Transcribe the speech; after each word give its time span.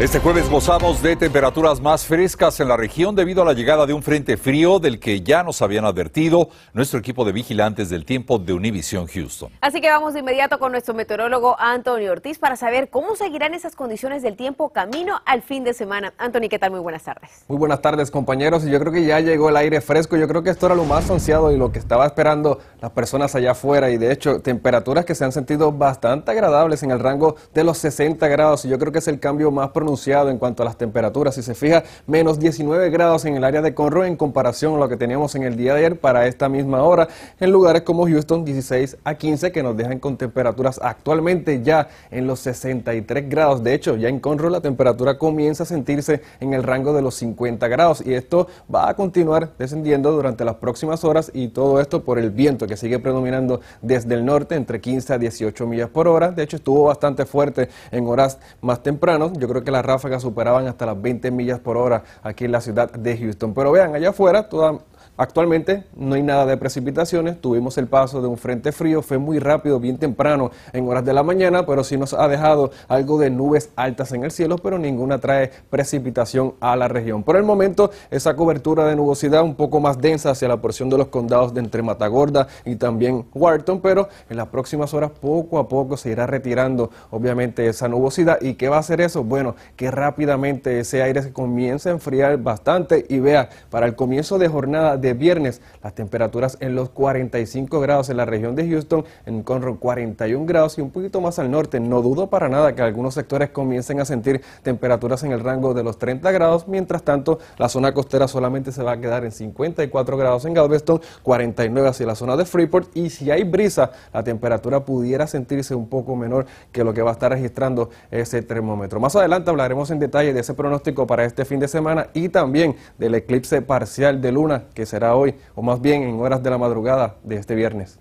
Este 0.00 0.18
jueves 0.18 0.50
gozamos 0.50 1.00
de 1.02 1.14
temperaturas 1.14 1.80
más 1.80 2.04
frescas 2.04 2.58
en 2.58 2.66
la 2.66 2.76
región 2.76 3.14
debido 3.14 3.42
a 3.42 3.44
la 3.44 3.52
llegada 3.52 3.86
de 3.86 3.92
un 3.92 4.02
frente 4.02 4.36
frío 4.36 4.80
del 4.80 4.98
que 4.98 5.20
ya 5.20 5.44
nos 5.44 5.62
habían 5.62 5.84
advertido 5.84 6.48
nuestro 6.72 6.98
equipo 6.98 7.24
de 7.24 7.30
vigilantes 7.30 7.90
del 7.90 8.04
tiempo 8.04 8.40
de 8.40 8.54
Univision 8.54 9.06
Houston. 9.06 9.52
Así 9.60 9.80
que 9.80 9.88
vamos 9.88 10.12
de 10.14 10.18
inmediato 10.18 10.58
con 10.58 10.72
nuestro 10.72 10.94
meteorólogo 10.94 11.54
Antonio 11.60 12.10
Ortiz 12.10 12.40
para 12.40 12.56
saber 12.56 12.90
cómo 12.90 13.14
seguirán 13.14 13.54
esas 13.54 13.76
condiciones 13.76 14.24
del 14.24 14.34
tiempo 14.34 14.70
camino 14.70 15.20
al 15.26 15.42
fin 15.42 15.62
de 15.62 15.72
semana. 15.74 16.12
Anthony, 16.18 16.48
¿qué 16.50 16.58
tal? 16.58 16.72
Muy 16.72 16.80
buenas 16.80 17.04
tardes. 17.04 17.44
Muy 17.46 17.56
buenas 17.56 17.80
tardes, 17.80 18.10
compañeros. 18.10 18.66
Y 18.66 18.72
yo 18.72 18.80
creo 18.80 18.92
que 18.92 19.04
ya 19.04 19.20
llegó 19.20 19.48
el 19.48 19.56
aire 19.56 19.80
fresco. 19.80 20.16
Yo 20.16 20.26
creo 20.26 20.42
que 20.42 20.50
esto 20.50 20.66
era 20.66 20.74
lo 20.74 20.84
más 20.86 21.08
ansiado 21.08 21.52
y 21.52 21.56
lo 21.56 21.70
que 21.70 21.78
estaba 21.78 22.04
esperando 22.04 22.58
las 22.80 22.90
personas 22.90 23.36
allá 23.36 23.52
afuera. 23.52 23.90
Y 23.90 23.96
de 23.96 24.10
hecho, 24.10 24.40
temperaturas 24.42 25.04
que 25.04 25.14
se 25.14 25.24
han 25.24 25.30
sentido 25.30 25.70
bastante 25.70 26.32
agradables 26.32 26.82
en 26.82 26.90
el 26.90 26.98
rango 26.98 27.36
de 27.54 27.62
los 27.62 27.78
60 27.78 28.26
grados. 28.26 28.64
Y 28.64 28.68
yo 28.68 28.78
creo 28.80 28.90
que 28.90 28.98
es 28.98 29.06
el 29.06 29.20
cambio 29.20 29.52
más 29.52 29.68
pronunciado 29.68 29.84
en 30.06 30.38
cuanto 30.38 30.62
a 30.62 30.66
las 30.66 30.76
temperaturas. 30.76 31.34
Si 31.36 31.42
se 31.42 31.54
fija, 31.54 31.84
menos 32.06 32.38
19 32.38 32.90
grados 32.90 33.24
en 33.24 33.36
el 33.36 33.44
área 33.44 33.62
de 33.62 33.74
Conroe 33.74 34.08
en 34.08 34.16
comparación 34.16 34.74
a 34.74 34.78
lo 34.78 34.88
que 34.88 34.96
teníamos 34.96 35.34
en 35.36 35.44
el 35.44 35.56
día 35.56 35.72
de 35.72 35.78
ayer 35.78 36.00
para 36.00 36.26
esta 36.26 36.48
misma 36.48 36.82
hora. 36.82 37.08
En 37.38 37.50
lugares 37.52 37.82
como 37.82 38.06
Houston, 38.06 38.44
16 38.44 38.98
a 39.04 39.14
15, 39.14 39.52
que 39.52 39.62
nos 39.62 39.76
dejan 39.76 40.00
con 40.00 40.16
temperaturas 40.16 40.80
actualmente 40.82 41.62
ya 41.62 41.88
en 42.10 42.26
los 42.26 42.40
63 42.40 43.28
grados. 43.28 43.62
De 43.62 43.72
hecho, 43.72 43.96
ya 43.96 44.08
en 44.08 44.18
Conroe 44.18 44.50
la 44.50 44.60
temperatura 44.60 45.16
comienza 45.16 45.62
a 45.62 45.66
sentirse 45.66 46.22
en 46.40 46.52
el 46.54 46.64
rango 46.64 46.92
de 46.92 47.00
los 47.00 47.14
50 47.14 47.68
grados 47.68 48.02
y 48.04 48.14
esto 48.14 48.48
va 48.72 48.88
a 48.88 48.94
continuar 48.94 49.52
descendiendo 49.58 50.10
durante 50.10 50.44
las 50.44 50.56
próximas 50.56 51.04
horas 51.04 51.30
y 51.32 51.48
todo 51.48 51.80
esto 51.80 52.02
por 52.02 52.18
el 52.18 52.30
viento 52.30 52.66
que 52.66 52.76
sigue 52.76 52.98
predominando 52.98 53.60
desde 53.80 54.14
el 54.14 54.24
norte 54.24 54.56
entre 54.56 54.80
15 54.80 55.14
a 55.14 55.18
18 55.18 55.66
millas 55.66 55.88
por 55.88 56.08
hora. 56.08 56.32
De 56.32 56.42
hecho, 56.42 56.56
estuvo 56.56 56.84
bastante 56.84 57.24
fuerte 57.24 57.68
en 57.92 58.06
horas 58.06 58.38
más 58.60 58.82
tempranas. 58.82 59.32
Yo 59.34 59.48
creo 59.48 59.62
que 59.62 59.70
las 59.74 59.84
ráfagas 59.84 60.22
superaban 60.22 60.66
hasta 60.66 60.86
las 60.86 61.00
20 61.00 61.30
millas 61.30 61.60
por 61.60 61.76
hora 61.76 62.04
aquí 62.22 62.44
en 62.44 62.52
la 62.52 62.60
ciudad 62.60 62.90
de 62.92 63.18
Houston. 63.18 63.52
Pero 63.54 63.72
vean, 63.72 63.94
allá 63.94 64.10
afuera 64.10 64.48
toda 64.48 64.78
Actualmente 65.16 65.84
no 65.94 66.16
hay 66.16 66.24
nada 66.24 66.44
de 66.44 66.56
precipitaciones, 66.56 67.40
tuvimos 67.40 67.78
el 67.78 67.86
paso 67.86 68.20
de 68.20 68.26
un 68.26 68.36
frente 68.36 68.72
frío, 68.72 69.00
fue 69.00 69.16
muy 69.16 69.38
rápido, 69.38 69.78
bien 69.78 69.96
temprano 69.96 70.50
en 70.72 70.88
horas 70.88 71.04
de 71.04 71.12
la 71.12 71.22
mañana, 71.22 71.64
pero 71.64 71.84
sí 71.84 71.96
nos 71.96 72.14
ha 72.14 72.26
dejado 72.26 72.72
algo 72.88 73.20
de 73.20 73.30
nubes 73.30 73.70
altas 73.76 74.10
en 74.10 74.24
el 74.24 74.32
cielo, 74.32 74.58
pero 74.58 74.76
ninguna 74.76 75.18
trae 75.18 75.52
precipitación 75.70 76.54
a 76.58 76.74
la 76.74 76.88
región. 76.88 77.22
Por 77.22 77.36
el 77.36 77.44
momento, 77.44 77.92
esa 78.10 78.34
cobertura 78.34 78.86
de 78.86 78.96
nubosidad 78.96 79.44
un 79.44 79.54
poco 79.54 79.78
más 79.78 80.00
densa 80.00 80.30
hacia 80.30 80.48
la 80.48 80.56
porción 80.56 80.90
de 80.90 80.98
los 80.98 81.06
condados 81.06 81.54
de 81.54 81.60
entre 81.60 81.82
Matagorda 81.82 82.48
y 82.64 82.74
también 82.74 83.24
Wharton, 83.34 83.80
pero 83.80 84.08
en 84.28 84.36
las 84.36 84.48
próximas 84.48 84.94
horas 84.94 85.12
poco 85.12 85.60
a 85.60 85.68
poco 85.68 85.96
se 85.96 86.10
irá 86.10 86.26
retirando 86.26 86.90
obviamente 87.12 87.68
esa 87.68 87.86
nubosidad. 87.86 88.40
¿Y 88.40 88.54
qué 88.54 88.68
va 88.68 88.78
a 88.78 88.80
hacer 88.80 89.00
eso? 89.00 89.22
Bueno, 89.22 89.54
que 89.76 89.92
rápidamente 89.92 90.80
ese 90.80 91.04
aire 91.04 91.22
se 91.22 91.32
comience 91.32 91.88
a 91.88 91.92
enfriar 91.92 92.36
bastante 92.38 93.06
y 93.08 93.20
vea, 93.20 93.48
para 93.70 93.86
el 93.86 93.94
comienzo 93.94 94.38
de 94.38 94.48
jornada 94.48 95.03
de 95.04 95.14
viernes. 95.14 95.60
Las 95.82 95.94
temperaturas 95.94 96.56
en 96.60 96.74
los 96.74 96.88
45 96.90 97.78
grados 97.80 98.08
en 98.08 98.16
la 98.16 98.24
región 98.24 98.56
de 98.56 98.68
Houston, 98.68 99.04
en 99.26 99.42
Conroe 99.42 99.76
41 99.76 100.46
grados 100.46 100.78
y 100.78 100.80
un 100.80 100.90
poquito 100.90 101.20
más 101.20 101.38
al 101.38 101.50
norte. 101.50 101.78
No 101.78 102.00
dudo 102.00 102.28
para 102.28 102.48
nada 102.48 102.74
que 102.74 102.82
algunos 102.82 103.14
sectores 103.14 103.50
comiencen 103.50 104.00
a 104.00 104.06
sentir 104.06 104.40
temperaturas 104.62 105.22
en 105.22 105.32
el 105.32 105.40
rango 105.40 105.74
de 105.74 105.84
los 105.84 105.98
30 105.98 106.32
grados. 106.32 106.66
Mientras 106.66 107.02
tanto, 107.02 107.38
la 107.58 107.68
zona 107.68 107.92
costera 107.92 108.26
solamente 108.26 108.72
se 108.72 108.82
va 108.82 108.92
a 108.92 109.00
quedar 109.00 109.24
en 109.24 109.32
54 109.32 110.16
grados 110.16 110.46
en 110.46 110.54
Galveston, 110.54 111.00
49 111.22 111.88
hacia 111.88 112.06
la 112.06 112.14
zona 112.14 112.36
de 112.36 112.46
Freeport 112.46 112.96
y 112.96 113.10
si 113.10 113.30
hay 113.30 113.44
brisa, 113.44 113.92
la 114.12 114.24
temperatura 114.24 114.84
pudiera 114.84 115.26
sentirse 115.26 115.74
un 115.74 115.88
poco 115.88 116.16
menor 116.16 116.46
que 116.72 116.82
lo 116.82 116.94
que 116.94 117.02
va 117.02 117.10
a 117.10 117.12
estar 117.12 117.30
registrando 117.30 117.90
ese 118.10 118.40
termómetro. 118.40 119.00
Más 119.00 119.14
adelante 119.16 119.50
hablaremos 119.50 119.90
en 119.90 119.98
detalle 119.98 120.32
de 120.32 120.40
ese 120.40 120.54
pronóstico 120.54 121.06
para 121.06 121.24
este 121.24 121.44
fin 121.44 121.60
de 121.60 121.68
semana 121.68 122.08
y 122.14 122.30
también 122.30 122.76
del 122.98 123.14
eclipse 123.14 123.60
parcial 123.60 124.22
de 124.22 124.32
luna 124.32 124.64
que 124.72 124.86
se 124.86 124.93
será 124.94 125.16
hoy, 125.16 125.34
o 125.56 125.62
más 125.62 125.80
bien 125.80 126.04
en 126.04 126.20
horas 126.20 126.40
de 126.40 126.50
la 126.50 126.56
madrugada 126.56 127.16
de 127.24 127.34
este 127.34 127.56
viernes. 127.56 127.98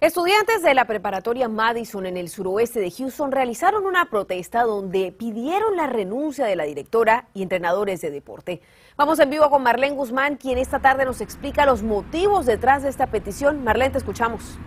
Estudiantes 0.00 0.62
de 0.62 0.74
la 0.74 0.84
preparatoria 0.84 1.48
Madison 1.48 2.06
en 2.06 2.16
el 2.16 2.28
suroeste 2.28 2.78
de 2.78 2.92
Houston 2.92 3.32
realizaron 3.32 3.84
una 3.84 4.08
protesta 4.08 4.62
donde 4.62 5.10
pidieron 5.10 5.74
la 5.74 5.88
renuncia 5.88 6.44
de 6.46 6.54
la 6.54 6.62
directora 6.62 7.26
y 7.34 7.42
entrenadores 7.42 8.00
de 8.00 8.12
deporte. 8.12 8.60
Vamos 8.96 9.18
en 9.18 9.28
vivo 9.28 9.50
con 9.50 9.64
Marlene 9.64 9.96
Guzmán, 9.96 10.36
quien 10.36 10.58
esta 10.58 10.78
tarde 10.78 11.04
nos 11.04 11.20
explica 11.20 11.66
los 11.66 11.82
motivos 11.82 12.46
detrás 12.46 12.84
de 12.84 12.90
esta 12.90 13.08
petición. 13.08 13.64
Marlene, 13.64 13.90
te 13.90 13.98
escuchamos. 13.98 14.60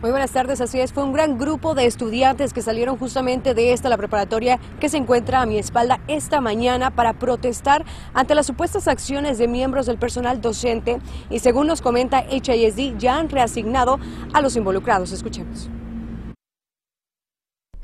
Muy 0.00 0.12
buenas 0.12 0.30
tardes, 0.30 0.60
así 0.60 0.78
es. 0.78 0.92
Fue 0.92 1.02
un 1.02 1.12
gran 1.12 1.38
grupo 1.38 1.74
de 1.74 1.86
estudiantes 1.86 2.52
que 2.52 2.62
salieron 2.62 2.96
justamente 2.96 3.52
de 3.52 3.72
esta, 3.72 3.88
la 3.88 3.96
preparatoria 3.96 4.60
que 4.78 4.88
se 4.88 4.96
encuentra 4.96 5.42
a 5.42 5.46
mi 5.46 5.58
espalda 5.58 5.98
esta 6.06 6.40
mañana 6.40 6.92
para 6.92 7.14
protestar 7.14 7.84
ante 8.14 8.36
las 8.36 8.46
supuestas 8.46 8.86
acciones 8.86 9.38
de 9.38 9.48
miembros 9.48 9.86
del 9.86 9.98
personal 9.98 10.40
docente 10.40 11.00
y 11.30 11.40
según 11.40 11.66
nos 11.66 11.82
comenta 11.82 12.24
HISD 12.30 12.96
ya 12.96 13.18
han 13.18 13.28
reasignado 13.28 13.98
a 14.32 14.40
los 14.40 14.54
involucrados. 14.54 15.10
Escuchemos. 15.10 15.68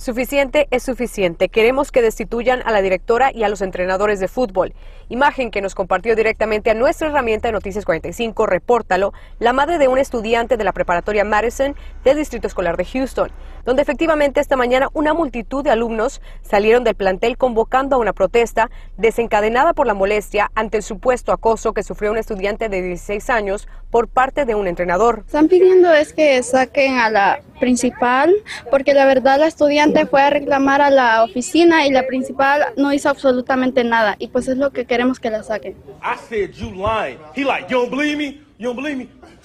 Suficiente 0.04 0.68
es 0.70 0.82
suficiente. 0.82 1.48
Queremos 1.48 1.90
que 1.90 2.02
destituyan 2.02 2.60
a 2.66 2.72
la 2.72 2.82
directora 2.82 3.32
y 3.32 3.42
a 3.42 3.48
los 3.48 3.62
entrenadores 3.62 4.20
de 4.20 4.28
fútbol. 4.28 4.74
Imagen 5.08 5.50
que 5.50 5.62
nos 5.62 5.74
compartió 5.74 6.14
directamente 6.14 6.70
a 6.70 6.74
nuestra 6.74 7.08
herramienta 7.08 7.48
de 7.48 7.52
Noticias 7.52 7.86
45, 7.86 8.44
Repórtalo, 8.44 9.14
la 9.38 9.54
madre 9.54 9.78
de 9.78 9.88
un 9.88 9.96
estudiante 9.96 10.58
de 10.58 10.64
la 10.64 10.72
preparatoria 10.72 11.24
Madison 11.24 11.74
del 12.04 12.18
Distrito 12.18 12.46
Escolar 12.46 12.76
de 12.76 12.84
Houston, 12.84 13.30
donde 13.64 13.80
efectivamente 13.80 14.40
esta 14.40 14.56
mañana 14.56 14.90
una 14.92 15.14
multitud 15.14 15.64
de 15.64 15.70
alumnos 15.70 16.20
salieron 16.42 16.84
del 16.84 16.96
plantel 16.96 17.38
convocando 17.38 17.96
a 17.96 17.98
una 17.98 18.12
protesta 18.12 18.70
desencadenada 18.98 19.72
por 19.72 19.86
la 19.86 19.94
molestia 19.94 20.50
ante 20.54 20.76
el 20.76 20.82
supuesto 20.82 21.32
acoso 21.32 21.72
que 21.72 21.82
sufrió 21.82 22.10
un 22.10 22.18
estudiante 22.18 22.68
de 22.68 22.82
16 22.82 23.30
años 23.30 23.68
por 23.90 24.08
parte 24.08 24.44
de 24.44 24.54
un 24.54 24.66
entrenador. 24.66 25.22
Están 25.24 25.48
pidiendo 25.48 25.90
es 25.94 26.12
que 26.12 26.42
saquen 26.42 26.98
a 26.98 27.08
la 27.08 27.40
principal 27.58 28.34
porque 28.70 28.94
la 28.94 29.06
verdad 29.06 29.38
la 29.38 29.46
estudiante 29.46 30.06
fue 30.06 30.22
a 30.22 30.30
reclamar 30.30 30.80
a 30.80 30.90
la 30.90 31.24
oficina 31.24 31.86
y 31.86 31.90
la 31.90 32.06
principal 32.06 32.64
no 32.76 32.92
hizo 32.92 33.08
absolutamente 33.08 33.84
nada. 33.84 34.16
Y 34.18 34.28
pues 34.28 34.48
es 34.48 34.56
lo 34.56 34.70
que 34.70 34.84
queremos 34.84 35.20
que 35.20 35.30
la 35.30 35.42
saquen. 35.42 35.76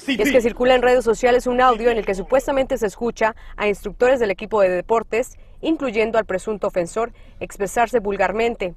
Y 0.07 0.21
es 0.21 0.31
que 0.31 0.41
circula 0.41 0.75
en 0.75 0.81
redes 0.81 1.03
sociales 1.03 1.47
un 1.47 1.61
audio 1.61 1.89
en 1.89 1.97
el 1.97 2.05
que 2.05 2.15
supuestamente 2.15 2.77
se 2.77 2.87
escucha 2.87 3.35
a 3.57 3.67
instructores 3.67 4.19
del 4.19 4.31
equipo 4.31 4.61
de 4.61 4.69
deportes, 4.69 5.37
incluyendo 5.61 6.17
al 6.17 6.25
presunto 6.25 6.67
ofensor, 6.67 7.11
expresarse 7.39 7.99
vulgarmente. 7.99 8.75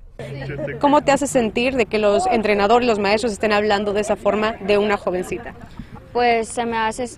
¿Cómo 0.80 1.02
te 1.02 1.12
hace 1.12 1.26
sentir 1.26 1.76
de 1.76 1.86
que 1.86 1.98
los 1.98 2.26
entrenadores, 2.26 2.88
los 2.88 2.98
maestros 2.98 3.32
estén 3.32 3.52
hablando 3.52 3.92
de 3.92 4.00
esa 4.00 4.16
forma 4.16 4.52
de 4.52 4.78
una 4.78 4.96
jovencita? 4.96 5.54
Pues 6.12 6.48
se 6.48 6.66
me 6.66 6.76
hace, 6.76 7.08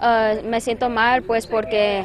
uh, 0.00 0.46
me 0.46 0.60
siento 0.60 0.88
mal, 0.88 1.22
pues 1.22 1.46
porque 1.46 2.04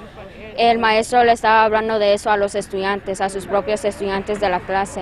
el 0.58 0.78
maestro 0.78 1.24
le 1.24 1.32
estaba 1.32 1.64
hablando 1.64 2.00
de 2.00 2.14
eso 2.14 2.30
a 2.30 2.38
los 2.38 2.56
estudiantes, 2.56 3.22
a 3.22 3.30
sus 3.30 3.46
propios 3.46 3.86
estudiantes 3.86 4.40
de 4.40 4.50
la 4.50 4.60
clase. 4.60 5.02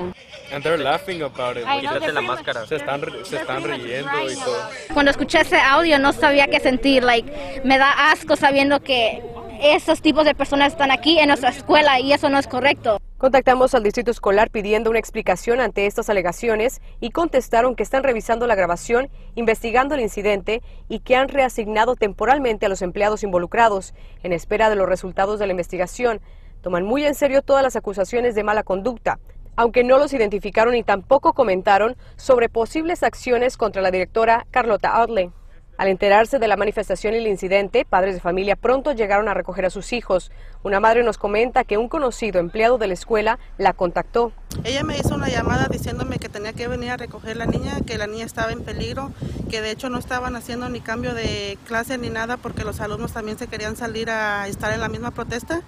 And 0.51 0.63
they're 0.63 0.77
laughing 0.77 1.21
about 1.23 1.57
it. 1.57 1.65
Quítate 1.65 2.13
la 2.13 2.21
máscara. 2.21 2.65
Se 2.65 2.77
están, 2.77 3.01
se 3.23 3.35
están 3.37 3.63
riendo 3.63 4.29
y 4.29 4.35
todo. 4.35 4.69
Cuando 4.93 5.11
escuché 5.11 5.41
ese 5.41 5.59
audio 5.59 5.99
no 5.99 6.13
sabía 6.13 6.47
qué 6.47 6.59
sentir. 6.59 7.03
Like, 7.03 7.61
me 7.65 7.77
da 7.77 8.11
asco 8.11 8.35
sabiendo 8.37 8.79
que 8.79 9.21
esos 9.61 10.01
tipos 10.01 10.25
de 10.25 10.35
personas 10.35 10.73
están 10.73 10.91
aquí 10.91 11.19
en 11.19 11.27
nuestra 11.27 11.49
escuela 11.49 11.99
y 11.99 12.13
eso 12.13 12.29
no 12.29 12.39
es 12.39 12.47
correcto. 12.47 12.99
Contactamos 13.17 13.73
al 13.73 13.83
distrito 13.83 14.11
escolar 14.11 14.51
pidiendo 14.51 14.89
una 14.89 14.99
explicación 14.99 15.59
ante 15.59 15.87
estas 15.87 16.09
alegaciones 16.09 16.81
y 16.99 17.09
contestaron 17.09 17.75
que 17.75 17.83
están 17.83 18.03
revisando 18.03 18.45
la 18.45 18.55
grabación, 18.55 19.09
investigando 19.35 19.95
el 19.95 20.01
incidente 20.01 20.61
y 20.87 20.99
que 20.99 21.15
han 21.15 21.27
reasignado 21.27 21.95
temporalmente 21.95 22.67
a 22.67 22.69
los 22.69 22.81
empleados 22.81 23.23
involucrados 23.23 23.93
en 24.21 24.33
espera 24.33 24.69
de 24.69 24.75
los 24.75 24.87
resultados 24.87 25.39
de 25.39 25.47
la 25.47 25.53
investigación. 25.53 26.21
Toman 26.61 26.85
muy 26.85 27.05
en 27.05 27.15
serio 27.15 27.41
todas 27.41 27.63
las 27.63 27.75
acusaciones 27.75 28.35
de 28.35 28.43
mala 28.43 28.63
conducta, 28.63 29.19
aunque 29.55 29.83
no 29.83 29.97
los 29.97 30.13
identificaron 30.13 30.75
y 30.75 30.83
tampoco 30.83 31.33
comentaron 31.33 31.95
sobre 32.17 32.49
posibles 32.49 33.01
acciones 33.01 33.57
contra 33.57 33.81
la 33.81 33.91
directora 33.91 34.45
Carlota 34.51 34.89
Audley. 34.89 35.31
Al 35.77 35.89
enterarse 35.89 36.39
de 36.39 36.47
la 36.47 36.57
manifestación 36.57 37.13
y 37.13 37.17
el 37.17 37.27
incidente, 37.27 37.85
padres 37.85 38.15
de 38.15 38.19
familia 38.19 38.55
pronto 38.55 38.93
llegaron 38.93 39.27
a 39.27 39.35
recoger 39.35 39.63
a 39.65 39.69
sus 39.69 39.93
hijos. 39.93 40.31
Una 40.67 40.81
madre 40.81 41.01
nos 41.01 41.17
comenta 41.17 41.63
que 41.63 41.77
un 41.77 41.87
conocido 41.87 42.41
empleado 42.41 42.77
de 42.77 42.87
la 42.87 42.93
escuela 42.93 43.39
la 43.57 43.71
contactó. 43.71 44.33
Ella 44.65 44.83
me 44.83 44.97
hizo 44.97 45.15
una 45.15 45.29
llamada 45.29 45.67
diciéndome 45.71 46.19
que 46.19 46.27
tenía 46.27 46.51
que 46.51 46.67
venir 46.67 46.91
a 46.91 46.97
recoger 46.97 47.37
la 47.37 47.45
niña, 47.45 47.77
que 47.85 47.97
la 47.97 48.05
niña 48.05 48.25
estaba 48.25 48.51
en 48.51 48.65
peligro, 48.65 49.13
que 49.49 49.61
de 49.61 49.71
hecho 49.71 49.89
no 49.89 49.97
estaban 49.97 50.35
haciendo 50.35 50.67
ni 50.67 50.81
cambio 50.81 51.13
de 51.13 51.57
clase 51.67 51.97
ni 51.97 52.09
nada 52.09 52.35
porque 52.35 52.65
los 52.65 52.81
alumnos 52.81 53.13
también 53.13 53.37
se 53.37 53.47
querían 53.47 53.77
salir 53.77 54.09
a 54.09 54.45
estar 54.49 54.73
en 54.73 54.81
la 54.81 54.89
misma 54.89 55.11
protesta. 55.11 55.61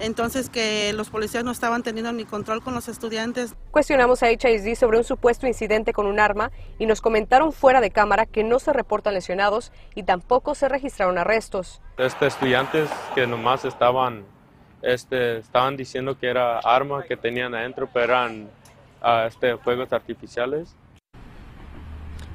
entonces 0.00 0.50
que 0.50 0.92
los 0.92 1.08
policías 1.08 1.44
no 1.44 1.50
estaban 1.50 1.82
teniendo 1.82 2.12
ni 2.12 2.26
control 2.26 2.62
con 2.62 2.74
los 2.74 2.88
estudiantes. 2.88 3.54
Cuestionamos 3.70 4.22
a 4.22 4.30
HISD 4.30 4.74
sobre 4.74 4.98
un 4.98 5.04
supuesto 5.04 5.46
incidente 5.46 5.94
con 5.94 6.04
un 6.04 6.20
arma 6.20 6.50
y 6.78 6.84
nos 6.84 7.00
comentaron 7.00 7.54
fuera 7.54 7.80
de 7.80 7.90
cámara 7.90 8.26
que 8.26 8.44
no 8.44 8.58
se 8.58 8.74
reportan 8.74 9.14
lesionados 9.14 9.72
y 9.94 10.02
tampoco 10.02 10.54
se 10.54 10.68
registraron 10.68 11.16
arrestos. 11.16 11.80
Este, 11.96 12.26
estudiantes 12.26 12.90
que 13.14 13.26
nomás 13.26 13.64
estaban, 13.64 14.24
este, 14.82 15.38
estaban 15.38 15.76
diciendo 15.76 16.18
que 16.18 16.28
era 16.28 16.58
arma 16.58 17.04
que 17.04 17.16
tenían 17.16 17.54
adentro, 17.54 17.88
pero 17.92 18.04
eran 18.04 18.48
uh, 19.02 19.26
este, 19.26 19.56
fuegos 19.56 19.92
artificiales 19.92 20.74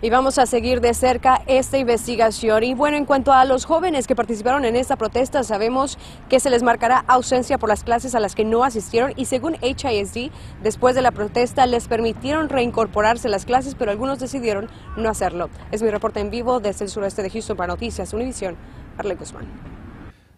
y 0.01 0.09
vamos 0.09 0.37
a 0.37 0.45
seguir 0.45 0.79
de 0.79 0.93
cerca 0.93 1.41
esta 1.47 1.77
investigación. 1.77 2.63
Y 2.63 2.73
bueno, 2.73 2.97
en 2.97 3.05
cuanto 3.05 3.33
a 3.33 3.45
los 3.45 3.65
jóvenes 3.65 4.05
que 4.05 4.15
participaron 4.15 4.63
en 4.65 4.75
esta 4.75 4.95
protesta, 4.95 5.43
sabemos 5.43 5.97
que 6.29 6.39
se 6.39 6.49
les 6.49 6.61
marcará 6.63 7.03
ausencia 7.07 7.57
por 7.57 7.69
las 7.69 7.83
clases 7.83 8.13
a 8.13 8.19
las 8.19 8.35
que 8.35 8.45
no 8.45 8.63
asistieron 8.63 9.13
y 9.15 9.25
según 9.25 9.55
HISD, 9.55 10.31
después 10.61 10.95
de 10.95 11.01
la 11.01 11.11
protesta 11.11 11.65
les 11.65 11.87
permitieron 11.87 12.49
reincorporarse 12.49 13.27
a 13.27 13.31
las 13.31 13.45
clases, 13.45 13.75
pero 13.75 13.91
algunos 13.91 14.19
decidieron 14.19 14.69
no 14.95 15.09
hacerlo. 15.09 15.49
Es 15.71 15.81
mi 15.81 15.89
reporte 15.89 16.19
en 16.19 16.29
vivo 16.29 16.59
desde 16.59 16.85
el 16.85 16.91
sureste 16.91 17.23
de 17.23 17.29
Houston 17.29 17.57
para 17.57 17.73
Noticias 17.73 18.13
Univisión. 18.13 18.55
Marlene 18.97 19.19
Guzmán. 19.19 19.66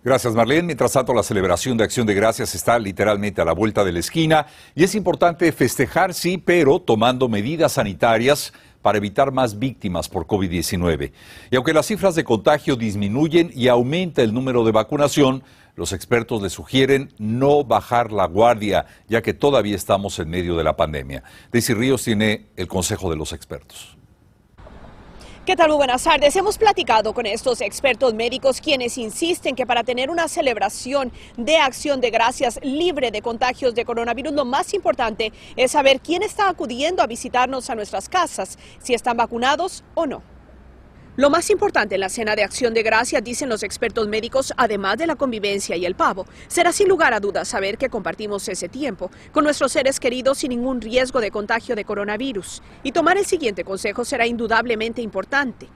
Gracias, 0.02 0.34
Marlene. 0.34 0.64
Mientras 0.64 0.94
tanto, 0.94 1.14
la 1.14 1.24
celebración 1.24 1.78
de 1.78 1.84
Acción 1.84 2.08
de 2.08 2.14
Gracias 2.14 2.56
está 2.56 2.80
literalmente 2.80 3.42
a 3.42 3.46
la 3.46 3.52
vuelta 3.52 3.84
de 3.84 3.92
la 3.92 4.00
esquina 4.00 4.46
y 4.74 4.86
es 4.86 4.96
importante 4.96 5.52
festejar, 5.52 6.14
sí, 6.14 6.38
pero 6.38 6.80
tomando 6.80 7.28
medidas 7.28 7.74
sanitarias 7.74 8.54
para 8.82 8.98
evitar 8.98 9.34
más 9.34 9.60
víctimas 9.60 10.08
por 10.08 10.26
COVID-19. 10.26 11.12
Y 11.52 11.56
aunque 11.58 11.74
las 11.74 11.86
cifras 11.86 12.16
de 12.16 12.24
contagio 12.24 12.78
disminuyen 12.78 13.52
y 13.54 13.68
aumenta 13.68 14.22
el 14.22 14.34
número 14.34 14.64
de 14.64 14.72
vacunación, 14.72 15.44
los 15.76 15.92
expertos 15.92 16.42
le 16.42 16.50
sugieren 16.50 17.14
no 17.18 17.66
bajar 17.66 18.14
la 18.14 18.26
guardia, 18.26 18.86
ya 19.10 19.22
que 19.22 19.34
todavía 19.34 19.76
estamos 19.76 20.18
en 20.20 20.30
medio 20.30 20.56
de 20.56 20.64
la 20.64 20.78
pandemia. 20.78 21.24
Daisy 21.52 21.74
Ríos 21.74 22.04
tiene 22.04 22.48
el 22.56 22.70
consejo 22.70 23.10
de 23.10 23.18
los 23.18 23.34
expertos. 23.34 23.98
¿Qué 25.50 25.56
tal? 25.56 25.70
Muy 25.70 25.78
buenas 25.78 26.04
tardes. 26.04 26.36
Hemos 26.36 26.60
platicado 26.60 27.12
con 27.16 27.26
estos 27.26 27.62
expertos 27.62 28.14
médicos 28.14 28.62
quienes 28.62 29.00
insisten 29.00 29.56
que 29.56 29.66
para 29.66 29.84
tener 29.84 30.12
una 30.12 30.28
celebración 30.28 31.12
de 31.38 31.58
acción 31.58 32.02
de 32.02 32.12
gracias 32.12 32.60
libre 32.62 33.10
de 33.10 33.24
contagios 33.24 33.74
de 33.74 33.84
coronavirus, 33.84 34.34
lo 34.34 34.46
más 34.46 34.76
importante 34.76 35.34
es 35.56 35.72
saber 35.72 36.02
quién 36.02 36.22
está 36.22 36.50
acudiendo 36.50 37.02
a 37.02 37.08
visitarnos 37.08 37.72
a 37.72 37.74
nuestras 37.74 38.10
casas, 38.10 38.60
si 38.78 38.94
están 38.94 39.18
vacunados 39.18 39.84
o 39.96 40.06
no. 40.06 40.22
Lo 41.20 41.30
más 41.30 41.50
importante 41.50 41.96
en 41.96 42.00
la 42.00 42.08
cena 42.08 42.34
de 42.38 42.46
acción 42.46 42.74
de 42.74 42.82
gracias, 42.82 43.22
dicen 43.22 43.50
los 43.50 43.62
expertos 43.62 44.08
médicos, 44.08 44.54
además 44.56 44.98
de 44.98 45.06
la 45.06 45.18
convivencia 45.18 45.76
y 45.76 45.86
el 45.86 45.94
pavo, 45.94 46.26
será 46.48 46.72
sin 46.72 46.88
lugar 46.88 47.14
a 47.14 47.20
dudas 47.20 47.50
saber 47.50 47.78
que 47.78 47.90
compartimos 47.90 48.48
ese 48.48 48.70
tiempo 48.70 49.12
con 49.34 49.44
nuestros 49.44 49.74
seres 49.74 50.00
queridos 50.00 50.38
sin 50.38 50.52
ningún 50.52 50.80
riesgo 50.80 51.20
de 51.20 51.30
contagio 51.30 51.76
de 51.76 51.84
coronavirus. 51.84 52.62
Y 52.84 52.94
tomar 52.94 53.18
el 53.18 53.26
siguiente 53.26 53.66
consejo 53.66 54.06
será 54.06 54.28
indudablemente 54.28 55.02
importante. 55.02 55.68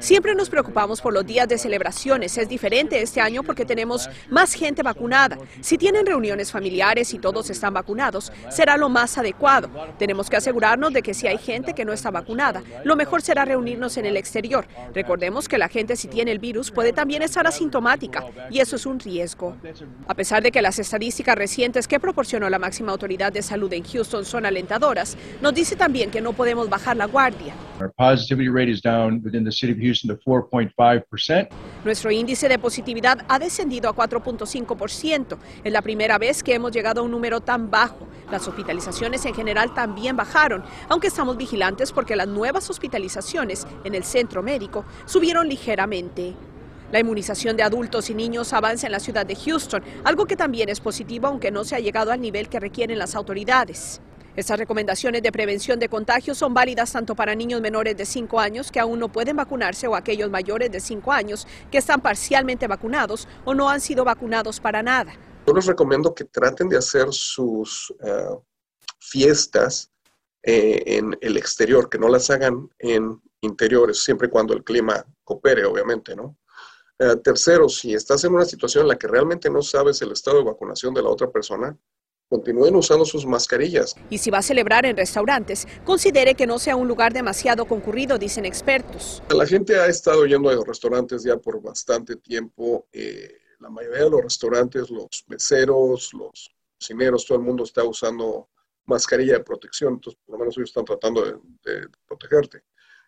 Siempre 0.00 0.34
nos 0.34 0.50
preocupamos 0.50 1.00
por 1.00 1.12
los 1.12 1.24
días 1.24 1.46
de 1.46 1.58
celebraciones. 1.58 2.36
Es 2.36 2.48
diferente 2.48 3.00
este 3.00 3.20
año 3.20 3.44
porque 3.44 3.64
tenemos 3.64 4.10
más 4.30 4.52
gente 4.52 4.82
vacunada. 4.82 5.38
Si 5.60 5.78
tienen 5.78 6.04
reuniones 6.04 6.50
familiares 6.50 7.14
y 7.14 7.18
todos 7.18 7.50
están 7.50 7.72
vacunados, 7.72 8.32
será 8.48 8.76
lo 8.76 8.88
más 8.88 9.16
adecuado. 9.16 9.70
Tenemos 9.96 10.28
que 10.28 10.36
asegurarnos 10.36 10.92
de 10.92 11.02
que 11.02 11.14
si 11.14 11.28
hay 11.28 11.38
gente 11.38 11.72
que 11.72 11.84
no 11.84 11.92
está 11.92 12.10
vacunada, 12.10 12.64
lo 12.82 12.96
mejor 12.96 13.22
será 13.22 13.44
reunirnos 13.44 13.96
en 13.96 14.06
el 14.06 14.16
exterior. 14.16 14.66
Recordemos 14.92 15.48
que 15.48 15.58
la 15.58 15.68
gente 15.68 15.94
si 15.94 16.08
tiene 16.08 16.32
el 16.32 16.40
virus 16.40 16.72
puede 16.72 16.92
también 16.92 17.22
estar 17.22 17.46
asintomática 17.46 18.24
y 18.50 18.58
eso 18.58 18.74
es 18.74 18.86
un 18.86 18.98
riesgo. 18.98 19.56
A 20.08 20.14
pesar 20.14 20.42
de 20.42 20.50
que 20.50 20.62
las 20.62 20.80
estadísticas 20.80 21.36
recientes 21.36 21.86
que 21.86 22.00
proporcionó 22.00 22.50
la 22.50 22.58
máxima 22.58 22.90
autoridad 22.90 23.32
de 23.32 23.42
salud 23.42 23.72
en 23.72 23.84
Houston 23.84 24.24
son 24.24 24.46
alentadoras, 24.46 25.16
nos 25.40 25.54
dice 25.54 25.76
también 25.76 26.10
que 26.10 26.20
no 26.20 26.32
podemos 26.32 26.55
bajar 26.64 26.96
la 26.96 27.06
guardia. 27.06 27.54
Nuestro 31.84 32.10
índice 32.10 32.48
de 32.48 32.58
positividad 32.58 33.18
ha 33.28 33.38
descendido 33.38 33.90
a 33.90 33.94
4.5%. 33.94 35.38
Es 35.62 35.72
la 35.72 35.82
primera 35.82 36.18
vez 36.18 36.42
que 36.42 36.54
hemos 36.54 36.72
llegado 36.72 37.00
a 37.00 37.04
un 37.04 37.10
número 37.10 37.40
tan 37.40 37.70
bajo. 37.70 38.08
Las 38.30 38.48
hospitalizaciones 38.48 39.24
en 39.24 39.34
general 39.34 39.74
también 39.74 40.16
bajaron, 40.16 40.64
aunque 40.88 41.08
estamos 41.08 41.36
vigilantes 41.36 41.92
porque 41.92 42.16
las 42.16 42.26
nuevas 42.26 42.68
hospitalizaciones 42.70 43.66
en 43.84 43.94
el 43.94 44.04
centro 44.04 44.42
médico 44.42 44.84
subieron 45.04 45.48
ligeramente. 45.48 46.34
La 46.92 47.00
inmunización 47.00 47.56
de 47.56 47.64
adultos 47.64 48.10
y 48.10 48.14
niños 48.14 48.52
avanza 48.52 48.86
en 48.86 48.92
la 48.92 49.00
ciudad 49.00 49.26
de 49.26 49.34
Houston, 49.34 49.82
algo 50.04 50.26
que 50.26 50.36
también 50.36 50.68
es 50.68 50.80
positivo 50.80 51.26
aunque 51.26 51.50
no 51.50 51.64
se 51.64 51.74
ha 51.74 51.80
llegado 51.80 52.12
al 52.12 52.20
nivel 52.20 52.48
que 52.48 52.60
requieren 52.60 52.98
las 52.98 53.14
autoridades. 53.16 54.00
Estas 54.36 54.58
recomendaciones 54.58 55.22
de 55.22 55.32
prevención 55.32 55.78
de 55.78 55.88
contagios 55.88 56.36
son 56.36 56.52
válidas 56.52 56.92
tanto 56.92 57.14
para 57.14 57.34
niños 57.34 57.62
menores 57.62 57.96
de 57.96 58.04
5 58.04 58.38
años 58.38 58.70
que 58.70 58.78
aún 58.78 58.98
no 58.98 59.10
pueden 59.10 59.34
vacunarse 59.34 59.86
o 59.86 59.96
aquellos 59.96 60.28
mayores 60.28 60.70
de 60.70 60.78
5 60.78 61.10
años 61.10 61.46
que 61.70 61.78
están 61.78 62.02
parcialmente 62.02 62.66
vacunados 62.66 63.26
o 63.46 63.54
no 63.54 63.70
han 63.70 63.80
sido 63.80 64.04
vacunados 64.04 64.60
para 64.60 64.82
nada. 64.82 65.14
Yo 65.46 65.54
les 65.54 65.64
recomiendo 65.64 66.14
que 66.14 66.24
traten 66.24 66.68
de 66.68 66.76
hacer 66.76 67.06
sus 67.12 67.94
eh, 68.04 68.36
fiestas 68.98 69.90
eh, 70.42 70.82
en 70.84 71.16
el 71.22 71.38
exterior, 71.38 71.88
que 71.88 71.98
no 71.98 72.08
las 72.08 72.28
hagan 72.28 72.68
en 72.78 73.18
interiores, 73.40 74.04
siempre 74.04 74.28
y 74.28 74.30
cuando 74.30 74.52
el 74.52 74.62
clima 74.62 75.06
coopere, 75.24 75.64
obviamente, 75.64 76.14
¿no? 76.14 76.36
Eh, 76.98 77.16
tercero, 77.16 77.68
si 77.70 77.94
estás 77.94 78.24
en 78.24 78.34
una 78.34 78.44
situación 78.44 78.82
en 78.82 78.88
la 78.88 78.98
que 78.98 79.08
realmente 79.08 79.48
no 79.48 79.62
sabes 79.62 80.00
el 80.02 80.12
estado 80.12 80.38
de 80.38 80.44
vacunación 80.44 80.92
de 80.92 81.02
la 81.02 81.08
otra 81.08 81.30
persona, 81.30 81.76
continúen 82.28 82.74
usando 82.74 83.04
sus 83.04 83.26
mascarillas. 83.26 83.94
Y 84.10 84.18
si 84.18 84.30
va 84.30 84.38
a 84.38 84.42
celebrar 84.42 84.86
en 84.86 84.96
restaurantes, 84.96 85.66
considere 85.84 86.34
que 86.34 86.46
no 86.46 86.58
sea 86.58 86.76
un 86.76 86.88
lugar 86.88 87.12
demasiado 87.12 87.66
concurrido, 87.66 88.18
dicen 88.18 88.44
expertos. 88.44 89.22
La 89.30 89.46
gente 89.46 89.76
ha 89.78 89.86
estado 89.86 90.26
yendo 90.26 90.48
a 90.48 90.54
los 90.54 90.66
restaurantes 90.66 91.22
ya 91.22 91.36
por 91.36 91.62
bastante 91.62 92.16
tiempo. 92.16 92.86
Eh, 92.92 93.38
la 93.60 93.70
mayoría 93.70 94.04
de 94.04 94.10
los 94.10 94.22
restaurantes, 94.22 94.90
los 94.90 95.24
meseros, 95.28 96.12
los 96.12 96.50
cocineros, 96.78 97.24
todo 97.26 97.38
el 97.38 97.44
mundo 97.44 97.64
está 97.64 97.84
usando 97.84 98.48
mascarilla 98.86 99.34
de 99.34 99.44
protección, 99.44 99.94
entonces 99.94 100.20
por 100.24 100.34
lo 100.34 100.38
menos 100.40 100.56
ellos 100.56 100.70
están 100.70 100.84
tratando 100.84 101.24
de, 101.24 101.88
protegerte. 102.06 102.62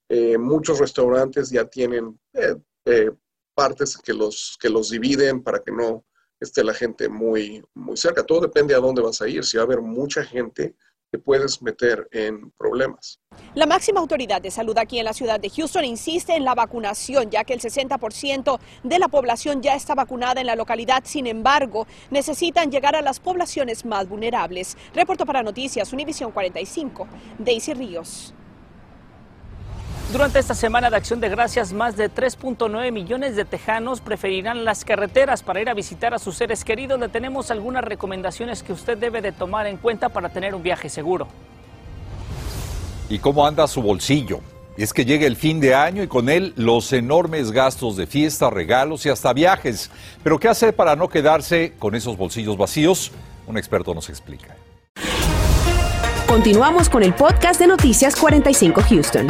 Eh, 0.09 0.38
muchos 0.38 0.79
restaurantes 0.79 1.50
ya 1.50 1.64
tienen 1.67 2.19
eh, 2.32 3.11
partes 3.55 3.97
que 3.99 4.14
los, 4.14 4.56
que 4.61 4.69
los 4.69 4.91
dividen 4.91 5.43
para 5.43 5.61
que 5.61 5.71
no 5.71 6.05
esté 6.40 6.64
la 6.64 6.75
gente 6.75 7.08
muy, 7.08 7.64
muy 7.75 7.96
cerca. 7.96 8.25
Todo 8.25 8.43
depende 8.43 8.75
a 8.75 8.79
dónde 8.79 9.02
vas 9.02 9.20
a 9.23 9.29
ir. 9.29 9.44
Si 9.44 9.56
va 9.56 9.64
a 9.64 9.67
haber 9.67 9.81
mucha 9.81 10.25
gente, 10.25 10.75
te 11.11 11.19
puedes 11.19 11.62
meter 11.62 12.07
en 12.12 12.50
problemas. 12.52 13.21
La 13.54 13.66
máxima 13.66 14.00
autoridad 14.00 14.42
de 14.42 14.50
salud 14.50 14.76
aquí 14.76 14.99
en 14.99 15.04
la 15.07 15.12
ciudad 15.12 15.40
de 15.40 15.49
Houston 15.49 15.85
insiste 15.85 16.35
en 16.35 16.45
la 16.45 16.54
vacunación, 16.54 17.30
ya 17.30 17.45
que 17.45 17.54
el 17.54 17.61
60% 17.61 18.59
de 18.83 18.99
la 18.99 19.09
población 19.09 19.62
ya 19.62 19.75
está 19.75 19.95
vacunada 19.95 20.40
en 20.40 20.47
la 20.47 20.57
localidad. 20.57 21.02
Sin 21.04 21.26
embargo, 21.26 21.87
necesitan 22.11 22.71
llegar 22.71 22.95
a 22.95 23.02
las 23.02 23.21
poblaciones 23.21 23.85
más 23.85 24.09
vulnerables. 24.09 24.76
Reporto 24.95 25.25
para 25.25 25.42
Noticias 25.42 25.92
Univisión 25.92 26.30
45, 26.33 27.09
Daisy 27.38 27.75
Ríos. 27.75 28.35
Durante 30.12 30.38
esta 30.38 30.55
semana 30.55 30.88
de 30.88 30.97
acción 30.97 31.21
de 31.21 31.29
gracias, 31.29 31.75
más 31.75 31.95
de 31.99 32.11
3.9 32.11 32.91
millones 32.93 33.37
de 33.37 33.45
tejanos 33.45 34.00
preferirán 34.00 34.65
las 34.65 34.83
carreteras 34.83 35.43
para 35.43 35.61
ir 35.61 35.69
a 35.69 35.75
visitar 35.75 36.15
a 36.15 36.19
sus 36.19 36.35
seres 36.35 36.65
queridos. 36.65 36.99
Le 36.99 37.11
tenemos 37.11 37.50
algunas 37.50 37.85
recomendaciones 37.85 38.62
que 38.62 38.73
usted 38.73 38.97
debe 38.97 39.21
de 39.21 39.33
tomar 39.33 39.67
en 39.67 39.77
cuenta 39.77 40.09
para 40.09 40.31
tener 40.31 40.55
un 40.55 40.62
viaje 40.62 40.88
seguro. 40.88 41.29
¿Y 43.11 43.19
cómo 43.19 43.47
anda 43.47 43.67
su 43.67 43.83
bolsillo? 43.83 44.41
Es 44.79 44.95
que 44.95 45.05
llega 45.05 45.27
el 45.27 45.37
fin 45.37 45.61
de 45.61 45.75
año 45.75 46.03
y 46.03 46.09
con 46.09 46.31
él 46.31 46.55
los 46.57 46.91
enormes 46.95 47.50
gastos 47.50 47.99
de 47.99 48.07
fiesta, 48.07 48.49
regalos 48.49 49.05
y 49.05 49.11
hasta 49.11 49.35
viajes. 49.35 49.91
Pero 50.23 50.38
¿qué 50.38 50.49
hacer 50.49 50.75
para 50.75 50.97
no 50.97 51.09
quedarse 51.09 51.75
con 51.79 51.95
esos 51.95 52.17
bolsillos 52.17 52.57
vacíos? 52.57 53.12
Un 53.47 53.59
experto 53.59 53.93
nos 53.93 54.09
explica. 54.09 54.57
Continuamos 56.27 56.88
con 56.88 57.03
el 57.03 57.12
podcast 57.12 57.61
de 57.61 57.67
Noticias 57.67 58.17
45 58.17 58.83
Houston. 58.88 59.27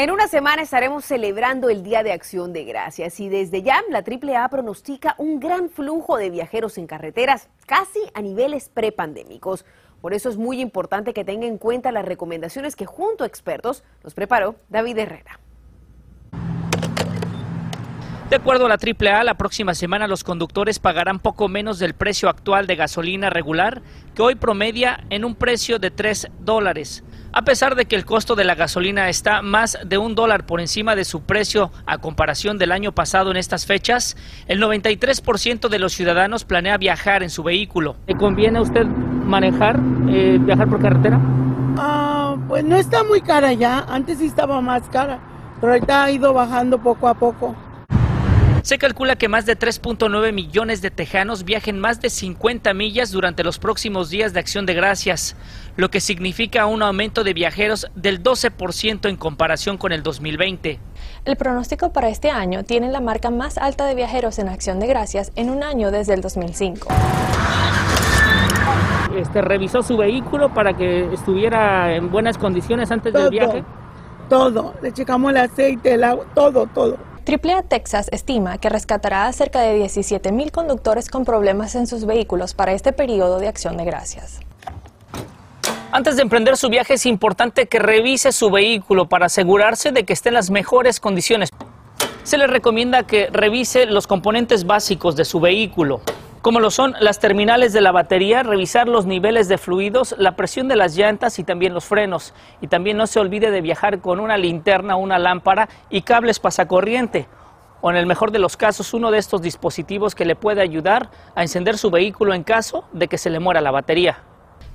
En 0.00 0.10
una 0.10 0.28
semana 0.28 0.62
estaremos 0.62 1.04
celebrando 1.04 1.68
el 1.68 1.82
Día 1.82 2.02
de 2.02 2.12
Acción 2.12 2.54
de 2.54 2.64
Gracias 2.64 3.20
y 3.20 3.28
desde 3.28 3.60
ya 3.60 3.82
la 3.90 3.98
AAA 3.98 4.48
pronostica 4.48 5.14
un 5.18 5.38
gran 5.40 5.68
flujo 5.68 6.16
de 6.16 6.30
viajeros 6.30 6.78
en 6.78 6.86
carreteras, 6.86 7.50
casi 7.66 8.00
a 8.14 8.22
niveles 8.22 8.70
prepandémicos. 8.70 9.66
Por 10.00 10.14
eso 10.14 10.30
es 10.30 10.38
muy 10.38 10.62
importante 10.62 11.12
que 11.12 11.26
tenga 11.26 11.46
en 11.46 11.58
cuenta 11.58 11.92
las 11.92 12.06
recomendaciones 12.06 12.76
que 12.76 12.86
junto 12.86 13.24
a 13.24 13.26
expertos 13.26 13.84
nos 14.02 14.14
preparó 14.14 14.54
David 14.70 15.00
Herrera. 15.00 15.38
De 18.30 18.36
acuerdo 18.36 18.66
a 18.66 18.68
la 18.68 18.76
AAA, 18.76 19.24
la 19.24 19.34
próxima 19.34 19.74
semana 19.74 20.06
los 20.06 20.22
conductores 20.22 20.78
pagarán 20.78 21.18
poco 21.18 21.48
menos 21.48 21.80
del 21.80 21.94
precio 21.94 22.28
actual 22.28 22.68
de 22.68 22.76
gasolina 22.76 23.28
regular, 23.28 23.82
que 24.14 24.22
hoy 24.22 24.36
promedia 24.36 25.02
en 25.10 25.24
un 25.24 25.34
precio 25.34 25.80
de 25.80 25.90
3 25.90 26.28
dólares. 26.38 27.02
A 27.32 27.42
pesar 27.42 27.74
de 27.74 27.86
que 27.86 27.96
el 27.96 28.04
costo 28.04 28.36
de 28.36 28.44
la 28.44 28.54
gasolina 28.54 29.08
está 29.08 29.42
más 29.42 29.78
de 29.84 29.98
un 29.98 30.14
dólar 30.14 30.46
por 30.46 30.60
encima 30.60 30.94
de 30.94 31.04
su 31.04 31.22
precio 31.22 31.72
a 31.86 31.98
comparación 31.98 32.56
del 32.56 32.70
año 32.70 32.92
pasado 32.92 33.32
en 33.32 33.36
estas 33.36 33.66
fechas, 33.66 34.16
el 34.46 34.62
93% 34.62 35.68
de 35.68 35.78
los 35.80 35.92
ciudadanos 35.92 36.44
planea 36.44 36.78
viajar 36.78 37.24
en 37.24 37.30
su 37.30 37.42
vehículo. 37.42 37.96
¿Le 38.06 38.14
conviene 38.14 38.60
a 38.60 38.62
usted 38.62 38.86
manejar, 38.86 39.80
eh, 40.08 40.38
viajar 40.40 40.68
por 40.68 40.80
carretera? 40.80 41.18
Ah, 41.76 42.36
pues 42.46 42.62
no 42.62 42.76
está 42.76 43.02
muy 43.02 43.22
cara 43.22 43.52
ya, 43.54 43.84
antes 43.88 44.18
sí 44.18 44.26
estaba 44.26 44.60
más 44.60 44.88
cara, 44.88 45.18
pero 45.60 45.72
ahorita 45.72 46.04
ha 46.04 46.12
ido 46.12 46.32
bajando 46.32 46.78
poco 46.78 47.08
a 47.08 47.14
poco. 47.14 47.56
Se 48.62 48.76
calcula 48.76 49.16
que 49.16 49.28
más 49.28 49.46
de 49.46 49.58
3.9 49.58 50.32
millones 50.32 50.82
de 50.82 50.90
tejanos 50.90 51.44
viajen 51.44 51.78
más 51.78 52.00
de 52.00 52.10
50 52.10 52.74
millas 52.74 53.10
durante 53.10 53.42
los 53.42 53.58
próximos 53.58 54.10
días 54.10 54.34
de 54.34 54.40
acción 54.40 54.66
de 54.66 54.74
gracias, 54.74 55.34
lo 55.76 55.90
que 55.90 56.00
significa 56.00 56.66
un 56.66 56.82
aumento 56.82 57.24
de 57.24 57.32
viajeros 57.32 57.90
del 57.94 58.22
12% 58.22 59.08
en 59.08 59.16
comparación 59.16 59.78
con 59.78 59.92
el 59.92 60.02
2020. 60.02 60.78
El 61.24 61.36
pronóstico 61.36 61.92
para 61.92 62.10
este 62.10 62.30
año 62.30 62.62
tiene 62.62 62.90
la 62.90 63.00
marca 63.00 63.30
más 63.30 63.56
alta 63.56 63.86
de 63.86 63.94
viajeros 63.94 64.38
en 64.38 64.48
acción 64.48 64.78
de 64.78 64.86
gracias 64.86 65.32
en 65.36 65.48
un 65.48 65.62
año 65.62 65.90
desde 65.90 66.14
el 66.14 66.20
2005. 66.20 66.88
Este, 69.16 69.40
¿Revisó 69.42 69.82
su 69.82 69.96
vehículo 69.96 70.52
para 70.52 70.76
que 70.76 71.12
estuviera 71.12 71.94
en 71.94 72.10
buenas 72.10 72.36
condiciones 72.36 72.90
antes 72.90 73.12
del 73.12 73.30
viaje? 73.30 73.64
Todo, 74.28 74.74
le 74.82 74.92
checamos 74.92 75.30
el 75.30 75.38
aceite, 75.38 75.94
el 75.94 76.04
agua, 76.04 76.26
todo, 76.34 76.66
todo. 76.66 77.09
AAA 77.26 77.62
Texas 77.64 78.08
estima 78.12 78.58
que 78.58 78.68
rescatará 78.68 79.26
a 79.26 79.32
cerca 79.32 79.60
de 79.60 79.74
17 79.74 80.32
mil 80.32 80.50
conductores 80.50 81.10
con 81.10 81.24
problemas 81.24 81.74
en 81.74 81.86
sus 81.86 82.06
vehículos 82.06 82.54
para 82.54 82.72
este 82.72 82.92
periodo 82.92 83.38
de 83.38 83.48
acción 83.48 83.76
de 83.76 83.84
gracias. 83.84 84.40
Antes 85.92 86.16
de 86.16 86.22
emprender 86.22 86.56
su 86.56 86.68
viaje 86.68 86.94
es 86.94 87.04
importante 87.04 87.66
que 87.66 87.78
revise 87.78 88.32
su 88.32 88.50
vehículo 88.50 89.08
para 89.08 89.26
asegurarse 89.26 89.92
de 89.92 90.04
que 90.04 90.12
esté 90.12 90.28
en 90.28 90.36
las 90.36 90.50
mejores 90.50 91.00
condiciones. 91.00 91.50
Se 92.22 92.38
le 92.38 92.46
recomienda 92.46 93.02
que 93.02 93.28
revise 93.32 93.86
los 93.86 94.06
componentes 94.06 94.64
básicos 94.64 95.16
de 95.16 95.24
su 95.24 95.40
vehículo, 95.40 96.00
como 96.42 96.60
lo 96.60 96.70
son 96.70 96.94
las 97.00 97.18
terminales 97.18 97.74
de 97.74 97.82
la 97.82 97.92
batería, 97.92 98.42
revisar 98.42 98.88
los 98.88 99.04
niveles 99.04 99.48
de 99.48 99.58
fluidos, 99.58 100.14
la 100.16 100.36
presión 100.36 100.68
de 100.68 100.76
las 100.76 100.96
llantas 100.96 101.38
y 101.38 101.44
también 101.44 101.74
los 101.74 101.84
frenos. 101.84 102.32
Y 102.62 102.68
también 102.68 102.96
no 102.96 103.06
se 103.06 103.20
olvide 103.20 103.50
de 103.50 103.60
viajar 103.60 104.00
con 104.00 104.20
una 104.20 104.38
linterna, 104.38 104.96
una 104.96 105.18
lámpara 105.18 105.68
y 105.90 106.00
cables 106.00 106.40
pasacorriente. 106.40 107.28
O 107.82 107.90
en 107.90 107.96
el 107.96 108.06
mejor 108.06 108.30
de 108.30 108.38
los 108.38 108.56
casos, 108.56 108.94
uno 108.94 109.10
de 109.10 109.18
estos 109.18 109.42
dispositivos 109.42 110.14
que 110.14 110.24
le 110.24 110.34
puede 110.34 110.62
ayudar 110.62 111.10
a 111.34 111.42
encender 111.42 111.76
su 111.76 111.90
vehículo 111.90 112.32
en 112.32 112.42
caso 112.42 112.84
de 112.92 113.08
que 113.08 113.18
se 113.18 113.28
le 113.28 113.38
muera 113.38 113.60
la 113.60 113.70
batería. 113.70 114.22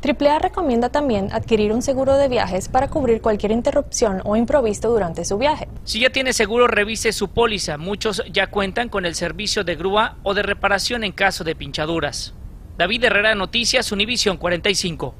AAA 0.05 0.39
recomienda 0.39 0.89
también 0.89 1.29
adquirir 1.31 1.71
un 1.71 1.81
seguro 1.81 2.15
de 2.17 2.27
viajes 2.27 2.69
para 2.69 2.89
cubrir 2.89 3.21
cualquier 3.21 3.51
interrupción 3.51 4.21
o 4.23 4.35
improviso 4.35 4.89
durante 4.89 5.25
su 5.25 5.39
viaje. 5.39 5.67
Si 5.83 5.99
ya 5.99 6.11
tiene 6.11 6.31
seguro, 6.31 6.67
revise 6.67 7.11
su 7.11 7.29
póliza. 7.29 7.77
Muchos 7.77 8.21
ya 8.31 8.47
cuentan 8.47 8.89
con 8.89 9.05
el 9.05 9.15
servicio 9.15 9.63
de 9.63 9.75
grúa 9.75 10.17
o 10.21 10.35
de 10.35 10.43
reparación 10.43 11.03
en 11.03 11.11
caso 11.11 11.43
de 11.43 11.55
pinchaduras. 11.55 12.33
David 12.77 13.05
Herrera, 13.05 13.33
Noticias, 13.33 13.91
Univisión 13.91 14.37
45. 14.37 15.15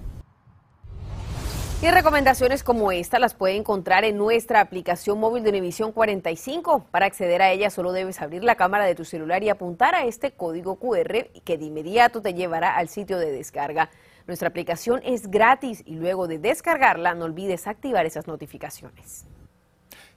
Y 1.82 1.92
recomendaciones 1.92 2.64
como 2.64 2.92
esta 2.92 3.20
las 3.20 3.34
puede 3.34 3.56
encontrar 3.58 4.06
en 4.06 4.18
nuestra 4.18 4.62
aplicación 4.62 5.20
móvil 5.20 5.44
de 5.44 5.50
Univisión 5.50 5.92
45. 5.92 6.86
Para 6.90 7.06
acceder 7.06 7.42
a 7.42 7.52
ella 7.52 7.70
solo 7.70 7.92
debes 7.92 8.22
abrir 8.22 8.44
la 8.44 8.56
cámara 8.56 8.86
de 8.86 8.96
tu 8.96 9.06
celular 9.06 9.44
y 9.44 9.50
apuntar 9.50 9.94
a 9.94 10.06
este 10.06 10.32
código 10.32 10.80
QR 10.80 11.28
que 11.44 11.58
de 11.58 11.66
inmediato 11.66 12.22
te 12.22 12.34
llevará 12.34 12.76
al 12.76 12.90
sitio 12.90 13.20
de 13.20 13.32
descarga. 13.32 13.90
Nuestra 14.28 14.48
aplicación 14.48 15.02
es 15.04 15.30
gratis 15.30 15.84
y 15.86 15.96
luego 15.96 16.28
de 16.28 16.40
descargarla 16.40 17.14
no 17.14 17.26
olvides 17.26 17.68
activar 17.68 18.06
esas 18.06 18.26
notificaciones. 18.26 19.26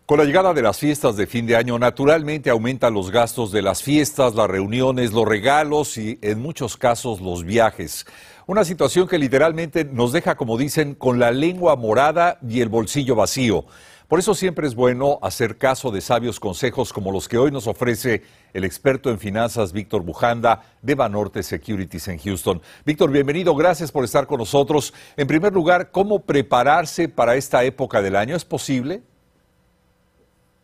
Con 0.09 0.17
la 0.17 0.25
llegada 0.25 0.55
de 0.55 0.63
las 0.63 0.79
fiestas 0.79 1.19
de 1.19 1.27
fin 1.27 1.45
de 1.45 1.55
año, 1.55 1.79
naturalmente 1.79 2.49
aumentan 2.49 2.95
los 2.95 3.11
gastos 3.11 3.53
de 3.53 3.61
las 3.61 3.83
fiestas, 3.83 4.35
las 4.35 4.49
reuniones, 4.49 5.13
los 5.13 5.29
regalos 5.29 5.99
y 5.99 6.19
en 6.23 6.41
muchos 6.41 6.79
casos 6.79 7.21
los 7.21 7.45
viajes. 7.45 8.07
Una 8.47 8.65
situación 8.65 9.07
que 9.07 9.19
literalmente 9.19 9.85
nos 9.85 10.13
deja, 10.13 10.35
como 10.35 10.57
dicen, 10.57 10.95
con 10.95 11.19
la 11.19 11.31
lengua 11.31 11.77
morada 11.77 12.39
y 12.49 12.63
el 12.63 12.71
bolsillo 12.71 13.17
vacío. 13.17 13.67
Por 14.09 14.19
eso 14.19 14.35
siempre 14.35 14.67
es 14.67 14.75
bueno 14.75 15.19
hacer 15.21 15.59
caso 15.59 15.91
de 15.91 16.01
sabios 16.01 16.41
consejos 16.41 16.95
como 16.95 17.13
los 17.13 17.29
que 17.29 17.37
hoy 17.37 17.51
nos 17.51 17.67
ofrece 17.67 18.23
el 18.55 18.65
experto 18.65 19.11
en 19.11 19.19
finanzas 19.19 19.75
Víctor 19.75 20.05
Bujanda 20.05 20.63
de 20.81 20.95
Banorte 20.95 21.43
Securities 21.43 22.09
en 22.09 22.19
Houston. 22.19 22.63
Víctor, 22.87 23.11
bienvenido, 23.11 23.55
gracias 23.55 23.93
por 23.93 24.05
estar 24.05 24.27
con 24.27 24.39
nosotros. 24.39 24.95
En 25.19 25.27
primer 25.27 25.53
lugar, 25.53 25.91
¿cómo 25.91 26.21
prepararse 26.21 27.11
para 27.11 27.37
esta 27.37 27.63
época 27.65 28.01
del 28.01 28.17
año? 28.17 28.37
¿Es 28.37 28.47
posible? 28.47 29.03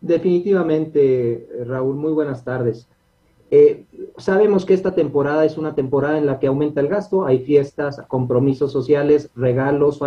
Definitivamente, 0.04 1.48
Raúl, 1.66 1.96
muy 1.96 2.12
buenas 2.12 2.44
tardes. 2.44 2.86
Eh, 3.50 3.84
sabemos 4.18 4.64
que 4.64 4.74
esta 4.74 4.94
temporada 4.94 5.44
es 5.44 5.56
una 5.56 5.74
temporada 5.74 6.18
en 6.18 6.26
la 6.26 6.38
que 6.38 6.46
aumenta 6.46 6.80
el 6.80 6.88
gasto, 6.88 7.24
hay 7.24 7.38
fiestas, 7.38 8.02
compromisos 8.08 8.72
sociales, 8.72 9.30
regalos, 9.34 10.00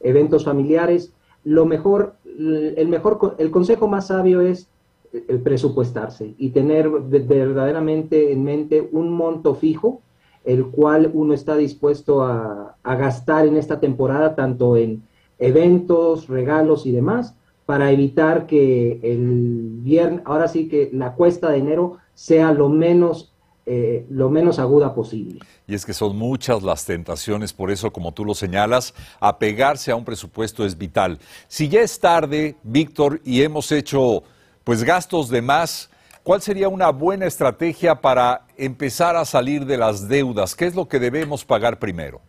eventos 0.00 0.44
familiares. 0.44 1.12
Lo 1.44 1.66
mejor 1.66 2.14
el 2.38 2.88
mejor, 2.88 3.36
el 3.38 3.50
consejo 3.50 3.86
más 3.86 4.08
sabio 4.08 4.40
es 4.40 4.68
el 5.12 5.40
presupuestarse 5.40 6.34
y 6.38 6.50
tener 6.50 6.90
verdaderamente 6.90 8.32
en 8.32 8.42
mente 8.42 8.88
un 8.92 9.12
monto 9.12 9.54
fijo, 9.54 10.00
el 10.44 10.66
cual 10.66 11.10
uno 11.14 11.34
está 11.34 11.56
dispuesto 11.56 12.22
a, 12.22 12.76
gastar 12.82 13.46
en 13.46 13.56
esta 13.56 13.78
temporada, 13.78 14.34
tanto 14.34 14.76
en 14.76 15.02
eventos, 15.38 16.28
regalos 16.28 16.86
y 16.86 16.92
demás, 16.92 17.36
para 17.66 17.90
evitar 17.90 18.46
que 18.46 19.00
el 19.02 19.78
viernes, 19.80 20.22
ahora 20.24 20.48
sí 20.48 20.68
que 20.68 20.90
la 20.92 21.14
cuesta 21.14 21.50
de 21.50 21.58
enero 21.58 21.98
sea 22.14 22.52
lo 22.52 22.68
menos 22.68 23.34
eh, 23.66 24.04
lo 24.10 24.28
menos 24.28 24.58
aguda 24.58 24.94
posible. 24.94 25.40
Y 25.66 25.74
es 25.74 25.86
que 25.86 25.94
son 25.94 26.18
muchas 26.18 26.62
las 26.62 26.84
tentaciones, 26.84 27.54
por 27.54 27.70
eso, 27.70 27.90
como 27.94 28.12
tú 28.12 28.22
lo 28.26 28.34
señalas, 28.34 28.92
apegarse 29.20 29.90
a 29.90 29.96
un 29.96 30.04
presupuesto 30.04 30.66
es 30.66 30.76
vital. 30.76 31.18
Si 31.48 31.70
ya 31.70 31.80
es 31.80 31.98
tarde, 31.98 32.56
Víctor, 32.62 33.22
y 33.24 33.40
hemos 33.40 33.72
hecho 33.72 34.22
pues 34.64 34.84
gastos 34.84 35.30
de 35.30 35.40
más, 35.40 35.88
¿cuál 36.22 36.42
sería 36.42 36.68
una 36.68 36.90
buena 36.90 37.24
estrategia 37.24 38.02
para 38.02 38.46
empezar 38.58 39.16
a 39.16 39.24
salir 39.24 39.64
de 39.64 39.78
las 39.78 40.08
deudas? 40.08 40.54
¿Qué 40.54 40.66
es 40.66 40.74
lo 40.74 40.86
que 40.86 40.98
debemos 40.98 41.42
pagar 41.46 41.78
primero? 41.78 42.20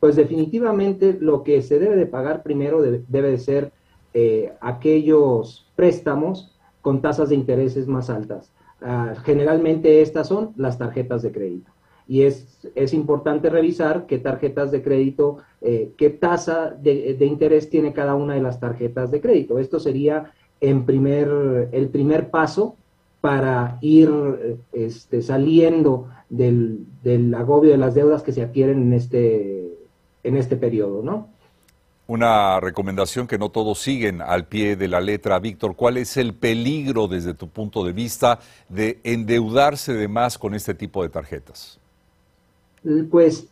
Pues 0.00 0.16
definitivamente 0.16 1.16
lo 1.20 1.44
que 1.44 1.62
se 1.62 1.78
debe 1.78 1.94
de 1.94 2.06
pagar 2.06 2.42
primero 2.42 2.82
debe, 2.82 3.30
de 3.30 3.38
ser 3.38 3.72
eh, 4.14 4.52
aquellos 4.60 5.66
préstamos 5.74 6.52
con 6.80 7.00
tasas 7.00 7.28
de 7.30 7.34
intereses 7.34 7.86
más 7.86 8.10
altas. 8.10 8.52
Ah, 8.80 9.14
generalmente 9.24 10.02
estas 10.02 10.26
son 10.28 10.52
las 10.56 10.78
tarjetas 10.78 11.22
de 11.22 11.32
crédito. 11.32 11.70
Y 12.08 12.22
es, 12.22 12.68
es 12.74 12.92
importante 12.92 13.48
revisar 13.48 14.06
qué 14.06 14.18
tarjetas 14.18 14.72
de 14.72 14.82
crédito, 14.82 15.38
eh, 15.60 15.92
qué 15.96 16.10
tasa 16.10 16.70
de, 16.70 17.16
interés 17.20 17.70
tiene 17.70 17.92
cada 17.92 18.16
una 18.16 18.34
de 18.34 18.42
las 18.42 18.58
tarjetas 18.58 19.10
de 19.10 19.20
crédito. 19.20 19.58
Esto 19.58 19.78
sería 19.78 20.32
en 20.60 20.84
primer, 20.84 21.68
el 21.72 21.88
primer 21.88 22.30
paso 22.30 22.76
para 23.20 23.78
ir 23.80 24.10
este, 24.72 25.22
saliendo 25.22 26.08
del, 26.28 26.86
del, 27.04 27.32
agobio 27.34 27.70
de 27.70 27.78
las 27.78 27.94
deudas 27.94 28.22
que 28.22 28.32
se 28.32 28.42
adquieren 28.42 28.82
en 28.82 28.92
este, 28.94 29.72
en 30.24 30.36
este 30.36 30.56
periodo, 30.56 31.02
¿no? 31.02 31.28
Una 32.12 32.60
recomendación 32.60 33.26
que 33.26 33.38
no 33.38 33.48
todos 33.48 33.78
siguen 33.78 34.20
al 34.20 34.44
pie 34.44 34.76
de 34.76 34.86
la 34.86 35.00
letra. 35.00 35.38
Víctor, 35.38 35.74
¿cuál 35.74 35.96
es 35.96 36.18
el 36.18 36.34
peligro 36.34 37.08
desde 37.08 37.32
tu 37.32 37.48
punto 37.48 37.86
de 37.86 37.94
vista 37.94 38.38
de 38.68 39.00
endeudarse 39.02 39.94
de 39.94 40.08
más 40.08 40.36
con 40.36 40.52
este 40.52 40.74
tipo 40.74 41.02
de 41.02 41.08
tarjetas? 41.08 41.80
Pues 43.10 43.48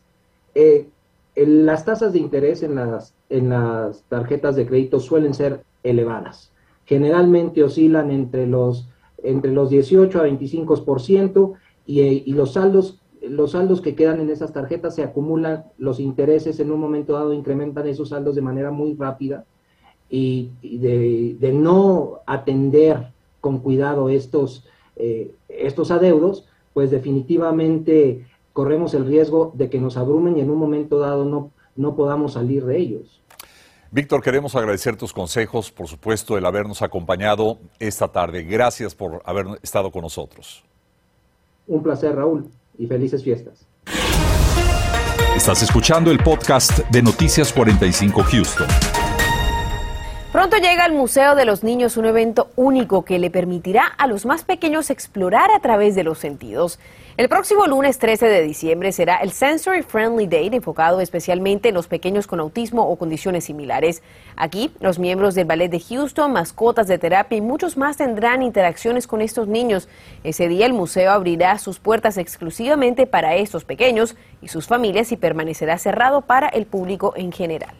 eh, 0.53 0.87
las 1.35 1.85
tasas 1.85 2.13
de 2.13 2.19
interés 2.19 2.61
en 2.61 2.75
las, 2.75 3.15
en 3.31 3.49
las 3.49 4.03
tarjetas 4.03 4.55
de 4.55 4.67
crédito 4.67 4.99
suelen 4.99 5.33
ser 5.33 5.63
elevadas. 5.81 6.51
Generalmente 6.85 7.63
oscilan 7.63 8.11
entre 8.11 8.45
los, 8.45 8.87
entre 9.23 9.53
los 9.53 9.71
18 9.71 10.19
a 10.19 10.27
25% 10.27 11.55
y, 11.87 12.01
y 12.01 12.33
los 12.33 12.53
saldos 12.53 13.00
los 13.21 13.51
saldos 13.51 13.81
que 13.81 13.95
quedan 13.95 14.19
en 14.19 14.29
esas 14.29 14.51
tarjetas 14.51 14.95
se 14.95 15.03
acumulan, 15.03 15.65
los 15.77 15.99
intereses 15.99 16.59
en 16.59 16.71
un 16.71 16.79
momento 16.79 17.13
dado 17.13 17.33
incrementan 17.33 17.87
esos 17.87 18.09
saldos 18.09 18.35
de 18.35 18.41
manera 18.41 18.71
muy 18.71 18.95
rápida 18.95 19.45
y, 20.09 20.51
de, 20.61 21.51
no 21.53 22.19
atender 22.25 23.11
con 23.39 23.59
cuidado 23.59 24.09
estos, 24.09 24.65
eh, 24.95 25.31
estos 25.47 25.91
adeudos, 25.91 26.47
pues 26.73 26.91
definitivamente 26.91 28.25
corremos 28.53 28.93
el 28.93 29.05
riesgo 29.05 29.51
de 29.55 29.69
que 29.69 29.79
nos 29.79 29.97
abrumen 29.97 30.37
y 30.37 30.41
en 30.41 30.49
un 30.49 30.57
momento 30.57 30.99
dado 30.99 31.25
no, 31.25 31.51
no 31.75 31.95
podamos 31.95 32.33
salir 32.33 32.65
de 32.65 32.77
ellos. 32.77 33.21
Víctor, 33.91 34.21
queremos 34.21 34.55
agradecer 34.55 34.95
tus 34.95 35.11
consejos, 35.11 35.69
por 35.69 35.87
supuesto, 35.87 36.37
el 36.37 36.45
habernos 36.45 36.81
acompañado 36.81 37.57
esta 37.77 38.07
tarde. 38.07 38.43
Gracias 38.43 38.95
por 38.95 39.21
haber 39.25 39.45
estado 39.61 39.91
con 39.91 40.03
nosotros. 40.03 40.63
Un 41.67 41.83
placer, 41.83 42.15
Raúl, 42.15 42.49
y 42.77 42.87
felices 42.87 43.23
fiestas. 43.23 43.67
Estás 45.35 45.63
escuchando 45.63 46.11
el 46.11 46.19
podcast 46.19 46.79
de 46.89 47.01
Noticias 47.01 47.51
45 47.51 48.23
Houston. 48.23 49.00
Pronto 50.31 50.55
llega 50.55 50.85
al 50.85 50.93
Museo 50.93 51.35
de 51.35 51.43
los 51.43 51.61
Niños 51.61 51.97
un 51.97 52.05
evento 52.05 52.51
único 52.55 53.03
que 53.03 53.19
le 53.19 53.29
permitirá 53.29 53.85
a 53.85 54.07
los 54.07 54.25
más 54.25 54.45
pequeños 54.45 54.89
explorar 54.89 55.51
a 55.51 55.59
través 55.59 55.93
de 55.93 56.05
los 56.05 56.19
sentidos. 56.19 56.79
El 57.17 57.27
próximo 57.27 57.67
lunes 57.67 57.99
13 57.99 58.27
de 58.27 58.41
diciembre 58.41 58.93
será 58.93 59.17
el 59.17 59.33
Sensory 59.33 59.81
Friendly 59.81 60.27
Day 60.27 60.47
enfocado 60.53 61.01
especialmente 61.01 61.67
en 61.67 61.75
los 61.75 61.87
pequeños 61.89 62.27
con 62.27 62.39
autismo 62.39 62.87
o 62.89 62.95
condiciones 62.95 63.43
similares. 63.43 64.03
Aquí, 64.37 64.71
los 64.79 64.99
miembros 64.99 65.35
del 65.35 65.47
Ballet 65.47 65.67
de 65.67 65.81
Houston, 65.81 66.31
mascotas 66.31 66.87
de 66.87 66.97
terapia 66.97 67.37
y 67.37 67.41
muchos 67.41 67.75
más 67.75 67.97
tendrán 67.97 68.41
interacciones 68.41 69.07
con 69.07 69.21
estos 69.21 69.49
niños. 69.49 69.89
Ese 70.23 70.47
día 70.47 70.65
el 70.65 70.71
museo 70.71 71.11
abrirá 71.11 71.57
sus 71.57 71.79
puertas 71.79 72.17
exclusivamente 72.17 73.05
para 73.05 73.35
estos 73.35 73.65
pequeños 73.65 74.15
y 74.41 74.47
sus 74.47 74.67
familias 74.67 75.11
y 75.11 75.17
permanecerá 75.17 75.77
cerrado 75.77 76.21
para 76.21 76.47
el 76.47 76.67
público 76.67 77.11
en 77.17 77.33
general. 77.33 77.75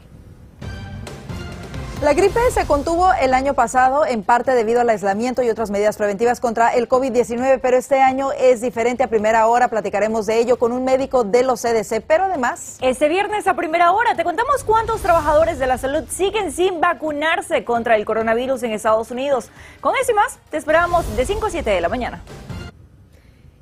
La 2.02 2.16
gripe 2.16 2.40
se 2.50 2.66
contuvo 2.66 3.14
el 3.14 3.32
año 3.32 3.54
pasado 3.54 4.08
en 4.08 4.24
parte 4.24 4.56
debido 4.56 4.82
al 4.82 4.90
aislamiento 4.90 5.44
y 5.44 5.52
otras 5.52 5.70
medidas 5.70 5.98
preventivas 5.98 6.40
contra 6.40 6.74
el 6.74 6.90
COVID-19, 6.90 7.60
pero 7.62 7.78
este 7.78 8.02
año 8.02 8.32
es 8.32 8.60
diferente. 8.60 9.04
A 9.04 9.08
primera 9.08 9.46
hora 9.46 9.68
platicaremos 9.68 10.26
de 10.26 10.40
ello 10.40 10.58
con 10.58 10.72
un 10.72 10.84
médico 10.84 11.24
de 11.24 11.44
los 11.44 11.62
CDC, 11.62 12.02
pero 12.08 12.24
además... 12.24 12.78
Este 12.82 13.08
viernes 13.08 13.46
a 13.46 13.54
primera 13.54 13.92
hora 13.92 14.16
te 14.16 14.24
contamos 14.24 14.64
cuántos 14.64 15.02
trabajadores 15.02 15.60
de 15.60 15.68
la 15.68 15.78
salud 15.78 16.04
siguen 16.10 16.52
sin 16.52 16.82
vacunarse 16.82 17.64
contra 17.66 17.96
el 17.96 18.04
coronavirus 18.04 18.64
en 18.64 18.72
Estados 18.72 19.12
Unidos. 19.12 19.52
Con 19.80 19.96
eso 19.96 20.12
y 20.12 20.16
más, 20.16 20.40
te 20.50 20.58
esperamos 20.58 21.16
de 21.16 21.24
5 21.24 21.46
a 21.46 21.50
7 21.52 21.70
de 21.70 21.82
la 21.82 21.90
mañana. 21.90 22.24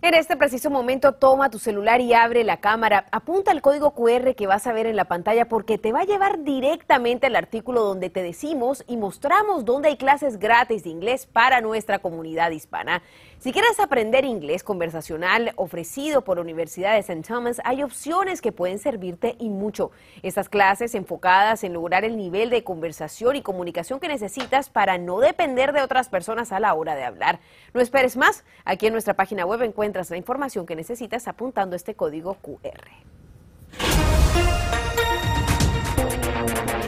En 0.01 0.13
este 0.13 0.37
preciso 0.37 0.69
momento 0.69 1.11
toma 1.11 1.49
tu 1.49 1.59
celular 1.59 1.99
y 1.99 2.13
abre 2.13 2.45
la 2.45 2.61
cámara. 2.61 3.07
Apunta 3.11 3.51
el 3.51 3.61
código 3.61 3.91
QR 3.91 4.33
que 4.33 4.47
vas 4.47 4.65
a 4.65 4.71
ver 4.71 4.85
en 4.85 4.95
la 4.95 5.03
pantalla 5.03 5.49
porque 5.49 5.77
te 5.77 5.91
va 5.91 5.99
a 5.99 6.05
llevar 6.05 6.45
directamente 6.45 7.27
al 7.27 7.35
artículo 7.35 7.83
donde 7.83 8.09
te 8.09 8.23
decimos 8.23 8.85
y 8.87 8.95
mostramos 8.95 9.65
dónde 9.65 9.89
hay 9.89 9.97
clases 9.97 10.39
gratis 10.39 10.85
de 10.85 10.89
inglés 10.89 11.27
para 11.27 11.59
nuestra 11.59 11.99
comunidad 11.99 12.51
hispana. 12.51 13.03
Si 13.39 13.53
quieres 13.53 13.79
aprender 13.79 14.25
inglés 14.25 14.65
conversacional 14.65 15.53
ofrecido 15.55 16.25
por 16.25 16.36
la 16.36 16.41
Universidad 16.41 16.96
de 16.96 17.00
St. 17.00 17.22
Thomas, 17.25 17.62
hay 17.63 17.84
opciones 17.84 18.41
que 18.41 18.51
pueden 18.51 18.79
servirte 18.79 19.38
y 19.39 19.50
mucho. 19.50 19.91
Estas 20.24 20.50
clases 20.50 20.93
enfocadas 20.93 21.63
en 21.63 21.72
lograr 21.72 22.03
el 22.03 22.17
nivel 22.17 22.50
de 22.50 22.65
conversación 22.65 23.38
y 23.38 23.41
comunicación 23.41 24.01
que 24.01 24.10
necesitas 24.10 24.69
para 24.69 24.98
no 24.98 25.22
depender 25.22 25.72
de 25.72 25.81
otras 25.81 26.10
personas 26.10 26.51
a 26.51 26.60
la 26.60 26.74
hora 26.74 26.96
de 26.96 27.05
hablar. 27.05 27.39
No 27.74 27.79
esperes 27.79 28.17
más. 28.17 28.43
Aquí 28.65 28.88
en 28.88 28.91
nuestra 28.91 29.13
página 29.13 29.46
web 29.46 29.62
encuentras 29.62 30.10
la 30.10 30.17
información 30.17 30.65
que 30.65 30.75
necesitas 30.75 31.29
apuntando 31.29 31.77
este 31.77 31.96
código 31.96 32.34
QR. 32.41 32.89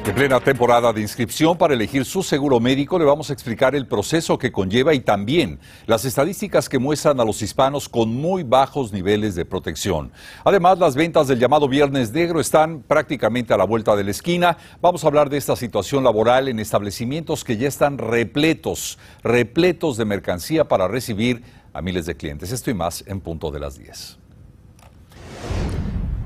En 0.03 0.15
plena 0.15 0.39
temporada 0.39 0.91
de 0.91 0.99
inscripción 0.99 1.55
para 1.57 1.75
elegir 1.75 2.05
su 2.05 2.23
seguro 2.23 2.59
médico, 2.59 2.97
le 2.97 3.05
vamos 3.05 3.29
a 3.29 3.33
explicar 3.33 3.75
el 3.75 3.85
proceso 3.85 4.35
que 4.39 4.51
conlleva 4.51 4.95
y 4.95 4.99
también 4.99 5.59
las 5.85 6.05
estadísticas 6.05 6.67
que 6.67 6.79
muestran 6.79 7.19
a 7.19 7.23
los 7.23 7.41
hispanos 7.43 7.87
con 7.87 8.09
muy 8.13 8.41
bajos 8.41 8.91
niveles 8.91 9.35
de 9.35 9.45
protección. 9.45 10.11
Además, 10.43 10.79
las 10.79 10.95
ventas 10.95 11.27
del 11.27 11.37
llamado 11.37 11.67
Viernes 11.67 12.11
Negro 12.11 12.39
están 12.39 12.81
prácticamente 12.81 13.53
a 13.53 13.57
la 13.57 13.63
vuelta 13.63 13.95
de 13.95 14.03
la 14.03 14.11
esquina. 14.11 14.57
Vamos 14.81 15.03
a 15.03 15.07
hablar 15.07 15.29
de 15.29 15.37
esta 15.37 15.55
situación 15.55 16.03
laboral 16.03 16.47
en 16.47 16.59
establecimientos 16.59 17.43
que 17.43 17.57
ya 17.57 17.67
están 17.67 17.99
repletos, 17.99 18.97
repletos 19.23 19.97
de 19.97 20.05
mercancía 20.05 20.67
para 20.67 20.87
recibir 20.87 21.43
a 21.73 21.81
miles 21.83 22.07
de 22.07 22.17
clientes. 22.17 22.51
Esto 22.51 22.71
y 22.71 22.73
más 22.73 23.03
en 23.05 23.21
punto 23.21 23.51
de 23.51 23.59
las 23.59 23.77
10. 23.77 24.20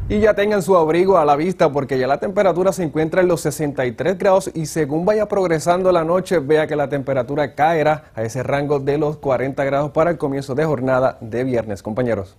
Y 0.07 0.19
ya 0.19 0.35
tengan 0.35 0.61
su 0.61 0.77
abrigo 0.77 1.17
a 1.17 1.25
la 1.25 1.35
vista 1.35 1.71
porque 1.71 1.97
ya 1.97 2.05
la 2.05 2.19
temperatura 2.19 2.71
se 2.71 2.83
encuentra 2.83 3.21
en 3.21 3.27
los 3.27 3.41
63 3.41 4.19
grados 4.19 4.51
y 4.53 4.67
según 4.67 5.03
vaya 5.03 5.27
progresando 5.27 5.91
la 5.91 6.03
noche, 6.03 6.37
vea 6.37 6.67
que 6.67 6.75
la 6.75 6.87
temperatura 6.87 7.55
caerá 7.55 8.11
a 8.13 8.21
ese 8.21 8.43
rango 8.43 8.79
de 8.79 8.99
los 8.99 9.17
40 9.17 9.63
grados 9.63 9.91
para 9.91 10.11
el 10.11 10.19
comienzo 10.19 10.53
de 10.53 10.63
jornada 10.63 11.17
de 11.21 11.43
viernes, 11.43 11.81
compañeros. 11.81 12.37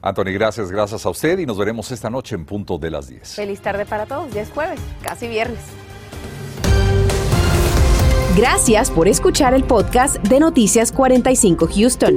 Anthony, 0.00 0.32
gracias, 0.32 0.70
gracias 0.70 1.04
a 1.04 1.10
usted 1.10 1.38
y 1.38 1.46
nos 1.46 1.58
veremos 1.58 1.90
esta 1.90 2.08
noche 2.08 2.36
en 2.36 2.46
punto 2.46 2.78
de 2.78 2.90
las 2.90 3.08
10. 3.08 3.34
Feliz 3.34 3.60
tarde 3.60 3.84
para 3.84 4.06
todos, 4.06 4.32
ya 4.32 4.40
es 4.40 4.50
jueves, 4.50 4.80
casi 5.02 5.28
viernes. 5.28 5.60
Gracias 8.34 8.90
por 8.90 9.08
escuchar 9.08 9.52
el 9.52 9.64
podcast 9.64 10.16
de 10.16 10.40
Noticias 10.40 10.90
45 10.90 11.68
Houston. 11.68 12.16